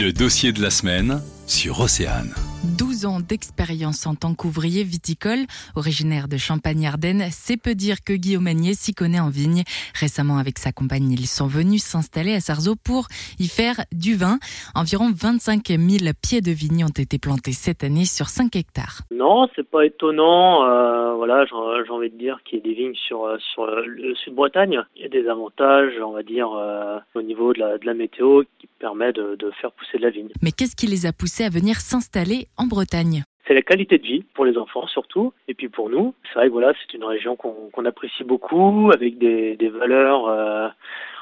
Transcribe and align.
Le 0.00 0.12
dossier 0.12 0.50
de 0.50 0.60
la 0.60 0.70
semaine 0.70 1.20
sur 1.46 1.78
Océane. 1.78 2.34
12 3.04 3.06
ans 3.06 3.20
d'expérience 3.20 4.06
en 4.06 4.14
tant 4.14 4.34
qu'ouvrier 4.34 4.82
viticole, 4.82 5.44
originaire 5.76 6.28
de 6.28 6.36
Champagne-Ardenne, 6.36 7.24
c'est 7.30 7.60
peu 7.60 7.74
dire 7.74 7.96
que 8.04 8.12
Guillaume 8.12 8.46
Agnier 8.46 8.74
s'y 8.74 8.94
connaît 8.94 9.20
en 9.20 9.28
vigne. 9.28 9.62
Récemment, 9.98 10.38
avec 10.38 10.58
sa 10.58 10.72
compagne, 10.72 11.10
ils 11.10 11.26
sont 11.26 11.46
venus 11.46 11.82
s'installer 11.82 12.34
à 12.34 12.40
Sarzeau 12.40 12.74
pour 12.76 13.08
y 13.38 13.48
faire 13.48 13.76
du 13.92 14.14
vin. 14.16 14.38
Environ 14.74 15.10
25 15.14 15.68
000 15.68 16.12
pieds 16.22 16.40
de 16.40 16.50
vignes 16.50 16.84
ont 16.84 16.98
été 16.98 17.18
plantés 17.18 17.52
cette 17.52 17.84
année 17.84 18.04
sur 18.04 18.28
5 18.28 18.56
hectares. 18.56 19.02
Non, 19.10 19.48
c'est 19.54 19.68
pas 19.68 19.84
étonnant. 19.84 20.64
Euh, 20.64 21.14
voilà, 21.14 21.44
j'ai 21.46 21.90
envie 21.90 22.10
de 22.10 22.16
dire 22.16 22.38
qu'il 22.44 22.58
y 22.58 22.62
a 22.62 22.64
des 22.64 22.74
vignes 22.74 22.94
sur, 23.06 23.24
euh, 23.24 23.36
sur 23.52 23.66
le 23.66 24.14
sud-Bretagne. 24.14 24.82
Il 24.96 25.02
y 25.02 25.06
a 25.06 25.08
des 25.08 25.28
avantages, 25.28 25.92
on 26.02 26.12
va 26.12 26.22
dire, 26.22 26.48
euh, 26.52 26.98
au 27.14 27.22
niveau 27.22 27.52
de 27.52 27.60
la, 27.60 27.78
de 27.78 27.86
la 27.86 27.94
météo 27.94 28.44
qui 28.58 28.68
permet 28.78 29.12
de, 29.12 29.36
de 29.36 29.50
faire 29.60 29.72
pousser 29.72 29.98
de 29.98 30.02
la 30.02 30.10
vigne. 30.10 30.28
Mais 30.42 30.52
qu'est-ce 30.52 30.76
qui 30.76 30.86
les 30.86 31.06
a 31.06 31.12
poussés 31.12 31.44
à 31.44 31.50
venir 31.50 31.76
s'installer 31.76 32.48
en 32.56 32.66
Bretagne? 32.66 32.93
C'est 33.46 33.54
la 33.54 33.62
qualité 33.62 33.98
de 33.98 34.02
vie 34.02 34.24
pour 34.34 34.44
les 34.44 34.56
enfants 34.56 34.86
surtout, 34.86 35.32
et 35.48 35.54
puis 35.54 35.68
pour 35.68 35.90
nous. 35.90 36.14
C'est 36.28 36.38
vrai 36.38 36.46
que 36.46 36.52
voilà, 36.52 36.72
c'est 36.80 36.96
une 36.96 37.04
région 37.04 37.36
qu'on 37.36 37.84
apprécie 37.84 38.24
beaucoup, 38.24 38.90
avec 38.92 39.18
des, 39.18 39.56
des 39.56 39.68
valeurs, 39.68 40.28
euh, 40.28 40.68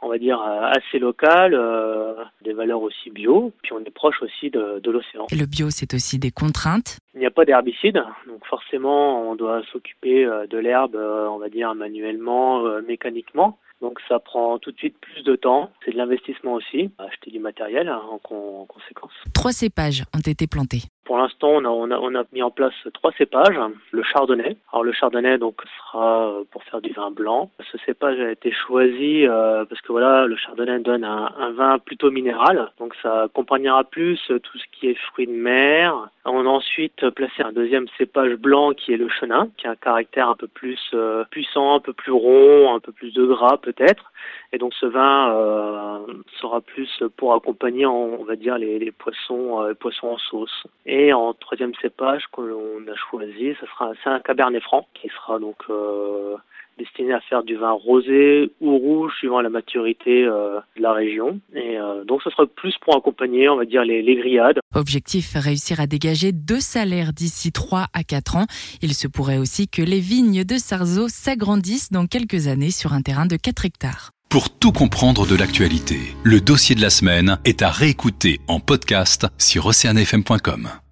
on 0.00 0.08
va 0.08 0.18
dire, 0.18 0.40
euh, 0.40 0.70
assez 0.70 0.98
locales, 0.98 1.54
euh, 1.54 2.14
des 2.42 2.52
valeurs 2.52 2.82
aussi 2.82 3.10
bio, 3.10 3.52
puis 3.62 3.72
on 3.72 3.80
est 3.80 3.90
proche 3.90 4.22
aussi 4.22 4.50
de, 4.50 4.80
de 4.80 4.90
l'océan. 4.90 5.26
Et 5.32 5.36
le 5.36 5.46
bio, 5.46 5.70
c'est 5.70 5.92
aussi 5.94 6.18
des 6.18 6.30
contraintes 6.30 6.98
Il 7.14 7.20
n'y 7.20 7.26
a 7.26 7.30
pas 7.32 7.44
d'herbicide, 7.44 8.02
donc 8.28 8.46
forcément, 8.46 9.28
on 9.30 9.34
doit 9.34 9.62
s'occuper 9.72 10.24
de 10.24 10.58
l'herbe, 10.58 10.96
on 10.96 11.38
va 11.38 11.48
dire, 11.48 11.74
manuellement, 11.74 12.62
mécaniquement. 12.86 13.58
Donc 13.80 13.98
ça 14.08 14.18
prend 14.18 14.58
tout 14.58 14.72
de 14.72 14.78
suite 14.78 14.96
plus 14.98 15.24
de 15.24 15.36
temps. 15.36 15.70
C'est 15.84 15.90
de 15.90 15.96
l'investissement 15.96 16.54
aussi, 16.54 16.90
acheter 16.96 17.30
du 17.30 17.40
matériel 17.40 17.88
hein, 17.88 18.00
en, 18.08 18.34
en, 18.34 18.66
conséquence. 18.66 19.12
Trois 19.34 19.52
cépages 19.52 20.04
ont 20.14 20.20
été 20.20 20.46
plantés. 20.46 20.84
L'instant, 21.24 21.64
on 21.64 22.14
a, 22.14 22.24
mis 22.34 22.42
en 22.42 22.50
place 22.50 22.74
trois 22.92 23.10
cépages. 23.12 23.58
Le 23.92 24.02
chardonnay. 24.02 24.58
Alors 24.70 24.84
le 24.84 24.92
chardonnay 24.92 25.38
donc 25.38 25.62
sera 25.78 26.28
euh, 26.28 26.44
pour 26.50 26.62
faire 26.64 26.82
du 26.82 26.92
vin 26.92 27.10
blanc. 27.10 27.50
Ce 27.72 27.78
cépage 27.78 28.20
a 28.20 28.30
été 28.30 28.52
choisi 28.52 29.26
euh, 29.26 29.64
parce 29.64 29.80
que 29.80 29.90
voilà, 29.90 30.26
le 30.26 30.36
chardonnay 30.36 30.80
donne 30.80 31.02
un, 31.02 31.50
vin 31.52 31.78
plutôt 31.78 32.10
minéral. 32.10 32.70
Donc 32.78 32.94
ça 33.02 33.22
accompagnera 33.22 33.84
plus 33.84 34.20
tout 34.26 34.58
ce 34.58 34.64
qui 34.72 34.88
est 34.88 34.98
fruits 35.12 35.26
de 35.26 35.32
mer. 35.32 36.10
On 36.26 36.44
a 36.44 36.48
ensuite 36.50 37.08
placé 37.10 37.42
un 37.42 37.52
deuxième 37.52 37.86
cépage 37.96 38.34
blanc 38.34 38.72
qui 38.72 38.92
est 38.92 38.98
le 38.98 39.08
chenin, 39.08 39.48
qui 39.56 39.66
a 39.66 39.70
un 39.70 39.76
caractère 39.76 40.28
un 40.28 40.36
peu 40.36 40.48
plus 40.48 40.80
euh, 40.92 41.24
puissant, 41.30 41.74
un 41.74 41.80
peu 41.80 41.94
plus 41.94 42.12
rond, 42.12 42.74
un 42.74 42.80
peu 42.80 42.92
plus 42.92 43.14
de 43.14 43.24
gras 43.24 43.56
peut-être. 43.56 44.12
Et 44.52 44.58
donc 44.58 44.74
ce 44.74 44.86
vin 44.86 46.04
sera 46.40 46.60
plus 46.60 47.02
pour 47.16 47.34
accompagner, 47.34 47.86
on 47.86 48.24
va 48.24 48.36
dire, 48.36 48.56
les, 48.56 48.78
les 48.78 48.92
poissons, 48.92 49.74
poissons 49.80 50.08
en 50.08 50.18
sauce. 50.18 50.66
Et 50.86 51.13
en 51.14 51.32
troisième 51.34 51.74
cépage 51.80 52.24
qu'on 52.32 52.42
a 52.42 52.96
choisi, 53.10 53.54
ça 53.60 53.66
sera 53.66 53.92
c'est 54.02 54.10
un 54.10 54.20
cabernet 54.20 54.62
franc 54.62 54.86
qui 54.94 55.08
sera 55.08 55.38
donc 55.38 55.56
euh, 55.70 56.36
destiné 56.78 57.12
à 57.12 57.20
faire 57.20 57.42
du 57.42 57.56
vin 57.56 57.72
rosé 57.72 58.52
ou 58.60 58.76
rouge 58.78 59.12
suivant 59.18 59.40
la 59.40 59.48
maturité 59.48 60.24
euh, 60.24 60.60
de 60.76 60.82
la 60.82 60.92
région. 60.92 61.40
Et 61.54 61.78
euh, 61.78 62.04
donc 62.04 62.22
ce 62.22 62.30
sera 62.30 62.46
plus 62.46 62.74
pour 62.80 62.96
accompagner, 62.96 63.48
on 63.48 63.56
va 63.56 63.64
dire, 63.64 63.84
les, 63.84 64.02
les 64.02 64.16
grillades. 64.16 64.58
Objectif, 64.74 65.34
réussir 65.34 65.80
à 65.80 65.86
dégager 65.86 66.32
deux 66.32 66.60
salaires 66.60 67.12
d'ici 67.12 67.52
3 67.52 67.86
à 67.92 68.02
4 68.02 68.36
ans. 68.36 68.46
Il 68.82 68.94
se 68.94 69.08
pourrait 69.08 69.38
aussi 69.38 69.68
que 69.68 69.82
les 69.82 70.00
vignes 70.00 70.44
de 70.44 70.56
Sarzeau 70.56 71.08
s'agrandissent 71.08 71.92
dans 71.92 72.06
quelques 72.06 72.48
années 72.48 72.70
sur 72.70 72.92
un 72.92 73.02
terrain 73.02 73.26
de 73.26 73.36
4 73.36 73.64
hectares. 73.64 74.10
Pour 74.28 74.50
tout 74.50 74.72
comprendre 74.72 75.28
de 75.28 75.36
l'actualité, 75.36 76.00
le 76.24 76.40
dossier 76.40 76.74
de 76.74 76.80
la 76.80 76.90
semaine 76.90 77.38
est 77.44 77.62
à 77.62 77.70
réécouter 77.70 78.40
en 78.48 78.58
podcast 78.58 79.28
sur 79.38 79.66
oceanfm.com. 79.66 80.83